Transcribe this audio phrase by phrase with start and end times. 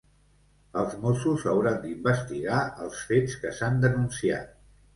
[0.83, 4.61] Els Mossos hauran d'investigar els fets que s'han denunciat.